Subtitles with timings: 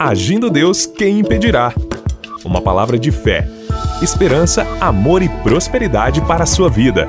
[0.00, 1.74] Agindo Deus, quem impedirá?
[2.44, 3.48] Uma palavra de fé,
[4.00, 7.08] esperança, amor e prosperidade para a sua vida.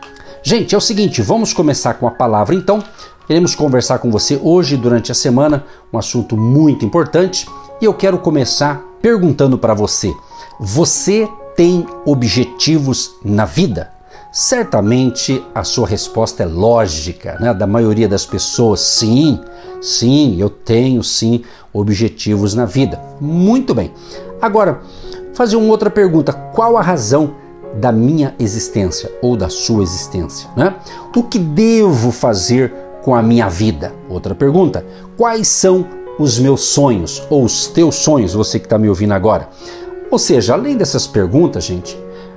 [0.43, 2.83] Gente, é o seguinte, vamos começar com a palavra então.
[3.27, 7.47] Queremos conversar com você hoje durante a semana um assunto muito importante
[7.81, 10.13] e eu quero começar perguntando para você:
[10.59, 13.93] você tem objetivos na vida?
[14.33, 17.53] Certamente a sua resposta é lógica, né?
[17.53, 19.41] Da maioria das pessoas, sim,
[19.81, 23.01] sim, eu tenho sim objetivos na vida.
[23.21, 23.93] Muito bem.
[24.41, 24.81] Agora,
[25.35, 27.35] fazer uma outra pergunta: qual a razão
[27.75, 30.49] da minha existência ou da sua existência?
[30.57, 30.75] Né?
[31.15, 32.73] O que devo fazer
[33.03, 33.93] com a minha vida?
[34.09, 34.85] Outra pergunta:
[35.17, 35.87] quais são
[36.19, 39.49] os meus sonhos ou os teus sonhos, você que está me ouvindo agora?
[40.11, 41.97] Ou seja, além dessas perguntas, gente,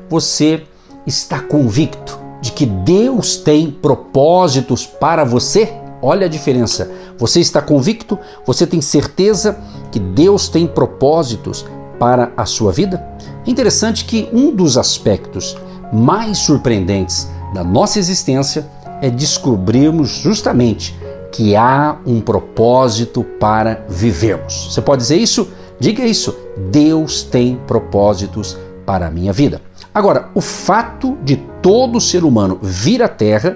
[0.09, 0.63] você
[1.07, 5.73] está convicto de que Deus tem propósitos para você?
[6.01, 6.91] Olha a diferença.
[7.21, 8.17] Você está convicto?
[8.47, 9.55] Você tem certeza
[9.91, 11.63] que Deus tem propósitos
[11.99, 13.05] para a sua vida?
[13.45, 15.55] É interessante que um dos aspectos
[15.93, 18.67] mais surpreendentes da nossa existência
[19.03, 20.99] é descobrirmos justamente
[21.31, 24.73] que há um propósito para vivermos.
[24.73, 25.47] Você pode dizer isso?
[25.79, 26.35] Diga isso.
[26.71, 29.61] Deus tem propósitos para a minha vida.
[29.93, 33.55] Agora, o fato de todo ser humano vir à Terra,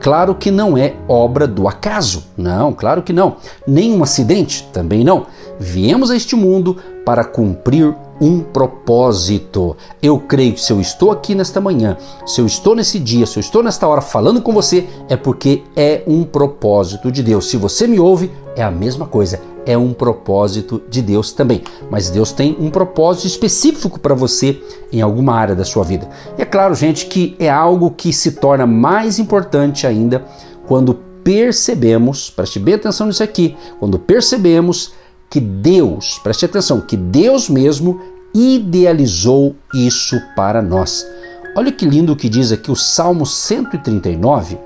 [0.00, 2.24] claro que não é obra do acaso.
[2.36, 3.36] Não, claro que não.
[3.66, 5.26] Nem um acidente, também não.
[5.58, 9.76] Viemos a este mundo para cumprir um propósito.
[10.02, 11.96] Eu creio que se eu estou aqui nesta manhã,
[12.26, 15.62] se eu estou nesse dia, se eu estou nesta hora falando com você, é porque
[15.76, 17.48] é um propósito de Deus.
[17.48, 21.62] Se você me ouve, é a mesma coisa é um propósito de Deus também.
[21.90, 24.58] Mas Deus tem um propósito específico para você
[24.90, 26.08] em alguma área da sua vida.
[26.38, 30.24] E é claro, gente, que é algo que se torna mais importante ainda
[30.66, 34.92] quando percebemos, preste bem atenção nisso aqui, quando percebemos
[35.28, 38.00] que Deus, preste atenção, que Deus mesmo
[38.34, 41.06] idealizou isso para nós.
[41.54, 44.58] Olha que lindo que diz aqui o Salmo 139,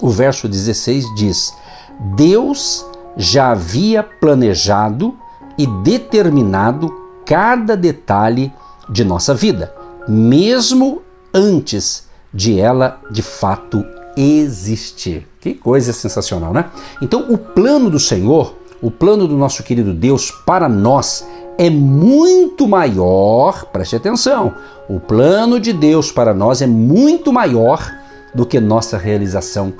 [0.00, 1.52] o verso 16 diz:
[2.14, 2.86] Deus
[3.18, 5.14] já havia planejado
[5.58, 6.88] e determinado
[7.26, 8.50] cada detalhe
[8.88, 9.74] de nossa vida.
[10.08, 11.02] mesmo
[11.34, 13.84] antes de ela de fato
[14.16, 15.28] existir.
[15.38, 16.70] Que coisa sensacional, né?
[17.02, 21.26] Então, o plano do Senhor, o plano do nosso querido Deus para nós
[21.58, 24.54] é muito maior, preste atenção,
[24.88, 27.84] o plano de Deus para nós é muito maior
[28.34, 29.74] do que nossa realização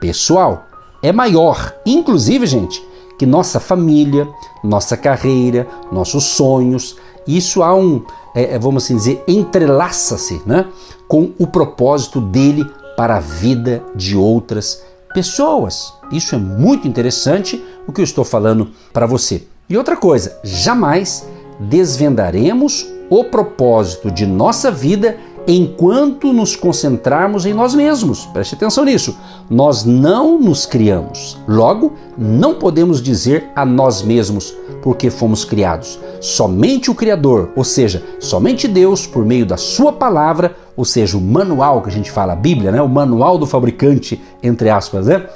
[0.00, 0.66] pessoal.
[1.06, 2.84] É maior, inclusive, gente,
[3.16, 4.28] que nossa família,
[4.60, 6.96] nossa carreira, nossos sonhos.
[7.24, 8.02] Isso há um,
[8.34, 10.66] é, é vamos assim dizer, entrelaça-se né,
[11.06, 12.66] com o propósito dele
[12.96, 14.82] para a vida de outras
[15.14, 15.94] pessoas.
[16.10, 19.46] Isso é muito interessante o que eu estou falando para você.
[19.70, 21.24] E outra coisa, jamais
[21.60, 28.26] desvendaremos o propósito de nossa vida enquanto nos concentrarmos em nós mesmos.
[28.26, 29.16] Preste atenção nisso.
[29.48, 31.38] Nós não nos criamos.
[31.46, 35.98] Logo, não podemos dizer a nós mesmos porque fomos criados.
[36.20, 41.20] Somente o Criador, ou seja, somente Deus, por meio da Sua palavra, ou seja, o
[41.20, 42.80] manual que a gente fala, a Bíblia, né?
[42.82, 45.26] o manual do fabricante, entre aspas, né?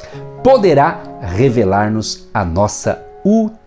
[0.43, 3.60] poderá revelar-nos a nossa utilidade.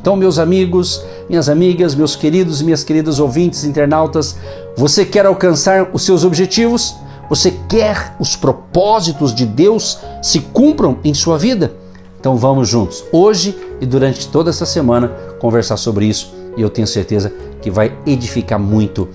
[0.00, 4.36] Então, meus amigos, minhas amigas, meus queridos e minhas queridas ouvintes, internautas,
[4.76, 6.94] você quer alcançar os seus objetivos?
[7.28, 11.72] Você quer os propósitos de Deus se cumpram em sua vida?
[12.20, 16.86] Então vamos juntos, hoje e durante toda essa semana, conversar sobre isso e eu tenho
[16.86, 19.08] certeza que vai edificar muito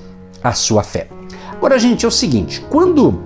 [0.44, 1.08] a sua fé.
[1.52, 3.20] Agora, gente, é o seguinte: quando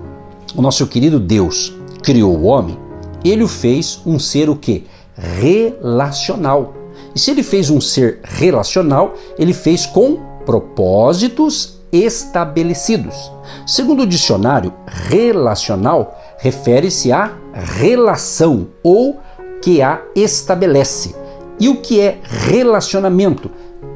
[0.56, 2.78] o nosso querido Deus criou o homem,
[3.24, 4.86] ele o fez um ser o que?
[5.18, 6.74] Relacional.
[7.16, 13.32] E se ele fez um ser relacional, ele fez com propósitos estabelecidos.
[13.68, 19.20] Segundo o dicionário, relacional refere-se à relação ou
[19.62, 21.16] que a estabelece.
[21.60, 23.50] E o que é relacionamento?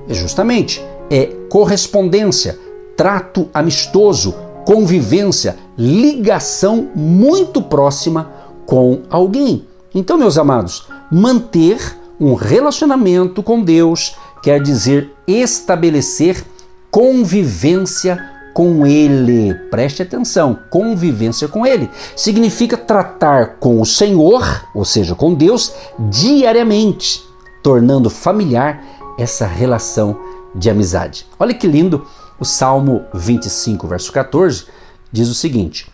[0.07, 2.57] É justamente é correspondência,
[2.95, 4.35] trato amistoso,
[4.65, 8.31] convivência, ligação muito próxima
[8.65, 9.65] com alguém.
[9.95, 16.43] Então, meus amados, Manter um relacionamento com Deus quer dizer estabelecer
[16.89, 19.53] convivência com Ele.
[19.69, 27.23] Preste atenção, convivência com Ele significa tratar com o Senhor, ou seja, com Deus, diariamente,
[27.61, 28.83] tornando familiar
[29.19, 30.19] essa relação
[30.55, 31.27] de amizade.
[31.37, 32.07] Olha que lindo,
[32.39, 34.65] o Salmo 25, verso 14,
[35.11, 35.87] diz o seguinte: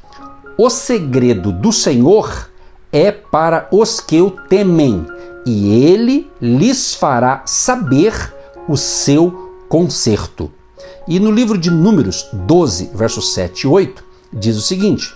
[0.57, 2.50] O segredo do Senhor
[2.94, 5.06] é para os que o temem,
[5.45, 8.13] e ele lhes fará saber
[8.69, 10.51] o seu conserto.
[11.07, 15.13] E no livro de Números 12, versos 7 e 8, diz o seguinte: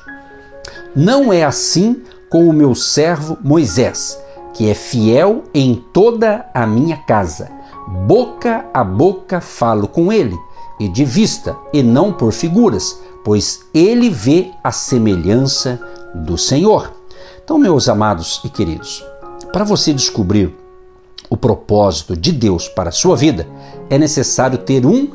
[0.96, 4.20] Não é assim com o meu servo Moisés,
[4.54, 7.50] que é fiel em toda a minha casa.
[8.06, 10.36] Boca a boca falo com ele,
[10.80, 15.80] e de vista, e não por figuras, pois ele vê a semelhança
[16.14, 16.97] do Senhor.
[17.48, 19.06] Então, meus amados e queridos,
[19.54, 20.54] para você descobrir
[21.30, 23.48] o propósito de Deus para a sua vida,
[23.90, 25.12] é necessário ter um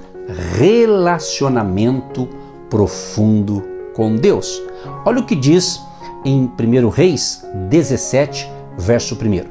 [0.57, 2.27] relacionamento
[2.71, 3.63] profundo
[3.93, 4.63] com Deus.
[5.05, 5.79] Olha o que diz
[6.25, 9.45] em 1 Reis 17, verso 1.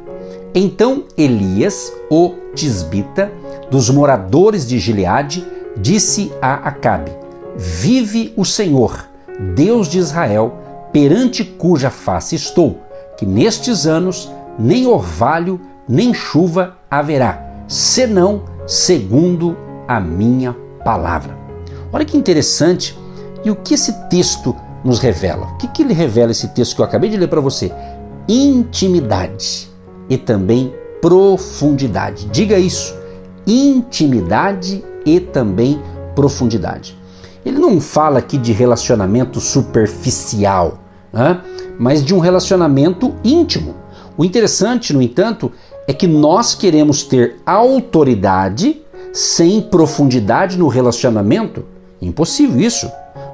[0.56, 3.32] Então Elias, o tisbita,
[3.70, 5.46] dos moradores de Gileade,
[5.78, 7.12] disse a Acabe:
[7.56, 9.08] Vive o Senhor,
[9.54, 10.61] Deus de Israel,
[10.92, 12.80] perante cuja face estou,
[13.18, 19.58] que nestes anos nem orvalho nem chuva haverá, senão segundo
[19.88, 21.38] a minha palavra.
[21.92, 22.98] Olha que interessante.
[23.44, 25.48] E o que esse texto nos revela?
[25.48, 27.72] O que, que ele revela esse texto que eu acabei de ler para você?
[28.28, 29.70] Intimidade
[30.10, 32.28] e também profundidade.
[32.28, 32.96] Diga isso.
[33.46, 35.82] Intimidade e também
[36.16, 36.98] profundidade.
[37.44, 40.80] Ele não fala aqui de relacionamento superficial,
[41.12, 41.42] né?
[41.78, 43.76] mas de um relacionamento íntimo.
[44.18, 45.52] O interessante, no entanto,
[45.88, 48.82] é que nós queremos ter autoridade
[49.14, 51.66] sem profundidade no relacionamento.
[52.02, 52.90] Impossível isso.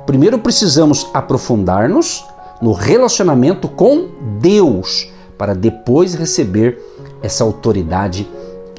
[0.05, 2.25] Primeiro precisamos aprofundar-nos
[2.62, 4.07] no relacionamento com
[4.39, 6.79] Deus para depois receber
[7.22, 8.27] essa autoridade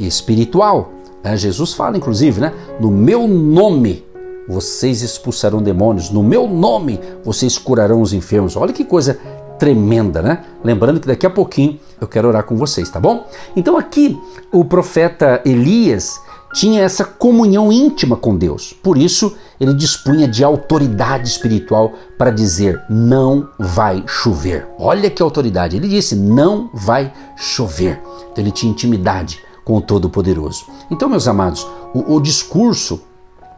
[0.00, 0.92] espiritual.
[1.36, 2.52] Jesus fala, inclusive, né?
[2.80, 4.04] No meu nome
[4.48, 8.56] vocês expulsarão demônios, no meu nome vocês curarão os enfermos.
[8.56, 9.18] Olha que coisa
[9.58, 10.44] tremenda, né?
[10.64, 13.26] Lembrando que daqui a pouquinho eu quero orar com vocês, tá bom?
[13.54, 14.18] Então aqui
[14.52, 16.20] o profeta Elias
[16.54, 18.72] tinha essa comunhão íntima com Deus.
[18.72, 24.66] Por isso, ele dispunha de autoridade espiritual para dizer: não vai chover.
[24.78, 25.76] Olha que autoridade.
[25.76, 28.00] Ele disse: não vai chover.
[28.32, 30.64] Então, ele tinha intimidade com o Todo-Poderoso.
[30.90, 33.02] Então, meus amados, o, o discurso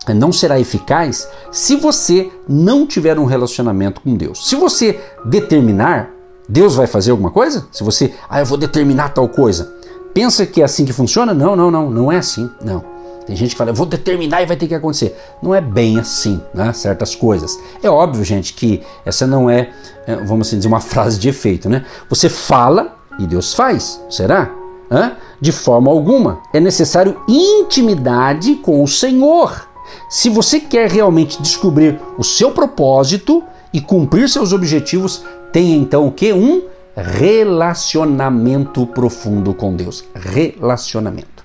[0.09, 4.49] não será eficaz se você não tiver um relacionamento com Deus.
[4.49, 6.11] Se você determinar,
[6.49, 7.67] Deus vai fazer alguma coisa?
[7.71, 9.73] Se você, ah, eu vou determinar tal coisa.
[10.13, 11.33] Pensa que é assim que funciona?
[11.33, 12.51] Não, não, não, não é assim.
[12.65, 12.85] Não.
[13.27, 15.17] Tem gente que fala, eu vou determinar e vai ter que acontecer.
[15.41, 16.73] Não é bem assim, né?
[16.73, 17.57] Certas coisas.
[17.81, 19.71] É óbvio, gente, que essa não é,
[20.07, 21.85] é vamos assim dizer, uma frase de efeito, né?
[22.09, 24.01] Você fala e Deus faz.
[24.11, 24.51] Será?
[24.91, 25.13] Hã?
[25.41, 26.41] De forma alguma.
[26.53, 29.70] É necessário intimidade com o Senhor.
[30.09, 36.13] Se você quer realmente descobrir o seu propósito e cumprir seus objetivos, tenha então o
[36.13, 36.33] que?
[36.33, 36.63] Um
[36.97, 40.05] relacionamento profundo com Deus.
[40.15, 41.45] Relacionamento.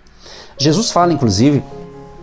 [0.57, 1.63] Jesus fala, inclusive,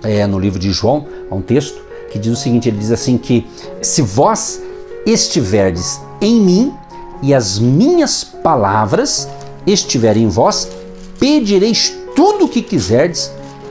[0.02, 3.16] é, no livro de João, há um texto que diz o seguinte: ele diz assim
[3.16, 3.46] que
[3.80, 4.62] se vós
[5.06, 6.74] estiverdes em mim
[7.22, 9.28] e as minhas palavras
[9.66, 10.68] estiverem em vós,
[11.18, 13.30] pedireis tudo o que quiserdes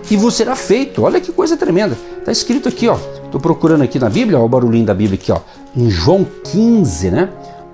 [0.10, 1.04] e vos será feito.
[1.04, 1.98] Olha que coisa tremenda.
[2.22, 2.98] Está escrito aqui, ó.
[3.26, 5.40] Estou procurando aqui na Bíblia, ó, o barulhinho da Bíblia aqui, ó.
[5.76, 7.30] Em João 15, né?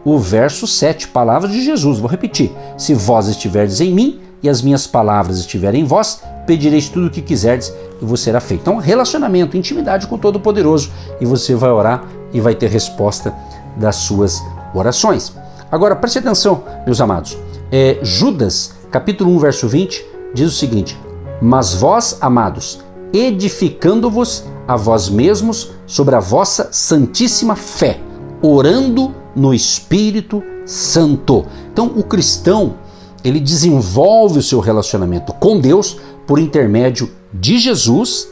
[0.06, 2.00] O verso 7, palavras de Jesus.
[2.00, 2.52] Vou repetir.
[2.78, 7.10] Se vós estiverdes em mim e as minhas palavras estiverem em vós, pedireis tudo o
[7.10, 8.62] que quiserdes e vos será feito.
[8.62, 13.36] Então, relacionamento, intimidade com o Todo-Poderoso e você vai orar e vai ter resposta
[13.76, 14.42] das suas
[14.74, 15.36] orações.
[15.70, 17.38] Agora, preste atenção, meus amados.
[17.70, 20.98] É, Judas, capítulo 1, verso 20, diz o seguinte:
[21.42, 22.80] mas vós, amados,
[23.14, 28.00] edificando-vos a vós mesmos sobre a vossa santíssima fé,
[28.42, 31.46] orando no Espírito Santo.
[31.72, 32.76] Então, o cristão,
[33.24, 38.28] ele desenvolve o seu relacionamento com Deus por intermédio de Jesus,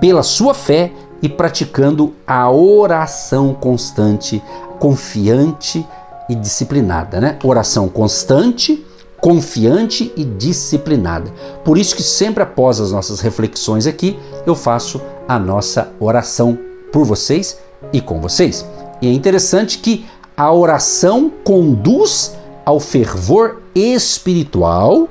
[0.00, 0.92] pela sua fé
[1.22, 4.42] e praticando a oração constante,
[4.78, 5.84] confiante
[6.28, 7.38] e disciplinada, né?
[7.42, 8.84] Oração constante,
[9.20, 11.30] confiante e disciplinada.
[11.64, 16.58] Por isso que sempre após as nossas reflexões aqui, eu faço a nossa oração
[16.92, 17.58] por vocês
[17.92, 18.64] e com vocês.
[19.00, 20.06] E é interessante que
[20.36, 25.08] a oração conduz ao fervor espiritual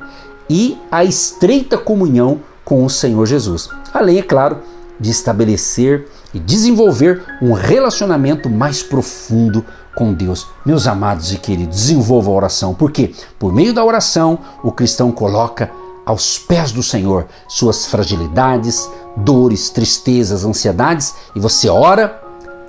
[0.50, 3.70] e à estreita comunhão com o Senhor Jesus.
[3.94, 4.60] Além, é claro,
[5.00, 9.66] de estabelecer e desenvolver um relacionamento mais profundo
[9.98, 10.48] com Deus.
[10.63, 15.72] Meus amados e queridos, desenvolva a oração, porque por meio da oração o cristão coloca
[16.06, 18.88] aos pés do Senhor suas fragilidades,
[19.18, 22.22] dores, tristezas, ansiedades e você ora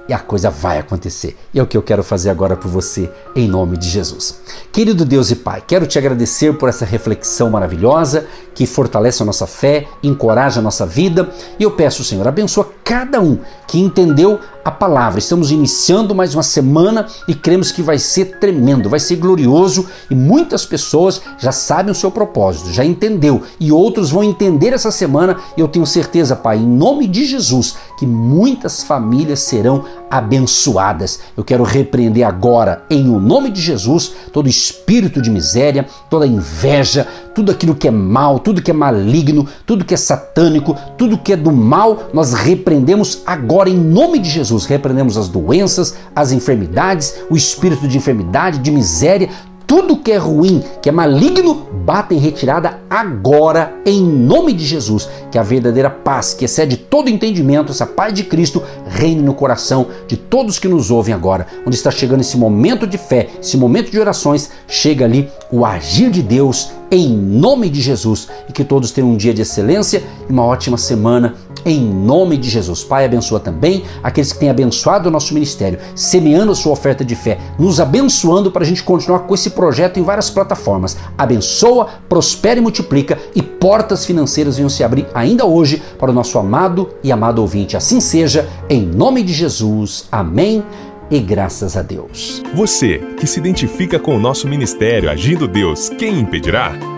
[0.08, 1.36] e a coisa vai acontecer.
[1.52, 4.40] E é o que eu quero fazer agora por você, em nome de Jesus.
[4.72, 9.46] Querido Deus e Pai, quero te agradecer por essa reflexão maravilhosa que fortalece a nossa
[9.46, 11.28] fé, encoraja a nossa vida.
[11.58, 15.18] E eu peço, Senhor, abençoa cada um que entendeu a palavra.
[15.18, 20.14] Estamos iniciando mais uma semana e cremos que vai ser tremendo, vai ser glorioso e
[20.14, 25.38] muitas pessoas já sabem o seu propósito, já entendeu e outros vão entender essa semana.
[25.56, 31.20] E eu tenho certeza, Pai, em nome de Jesus, que muitas famílias serão abençoadas.
[31.36, 37.06] Eu quero repreender agora, em o nome de Jesus, todo espírito de miséria, toda inveja,
[37.34, 41.32] tudo aquilo que é mal, tudo que é maligno, tudo que é satânico, tudo que
[41.32, 44.28] é do mal, nós repreendemos agora em nome de
[44.58, 44.66] Jesus.
[44.66, 49.28] Repreendemos as doenças, as enfermidades, o espírito de enfermidade, de miséria,
[49.66, 55.06] tudo que é ruim, que é maligno, bata em retirada agora, em nome de Jesus.
[55.30, 59.88] Que a verdadeira paz, que excede todo entendimento, essa paz de Cristo, reine no coração
[60.06, 61.46] de todos que nos ouvem agora.
[61.66, 66.10] Onde está chegando esse momento de fé, esse momento de orações, chega ali o agir
[66.10, 68.28] de Deus em nome de Jesus.
[68.48, 71.34] E que todos tenham um dia de excelência e uma ótima semana
[71.70, 72.82] em nome de Jesus.
[72.84, 77.14] Pai, abençoa também aqueles que têm abençoado o nosso ministério, semeando a sua oferta de
[77.14, 80.96] fé, nos abençoando para a gente continuar com esse projeto em várias plataformas.
[81.16, 86.38] Abençoa, prospera e multiplica e portas financeiras venham se abrir ainda hoje para o nosso
[86.38, 87.76] amado e amado ouvinte.
[87.76, 90.06] Assim seja, em nome de Jesus.
[90.10, 90.62] Amém
[91.10, 92.42] e graças a Deus.
[92.54, 96.97] Você que se identifica com o nosso ministério Agindo Deus, quem impedirá?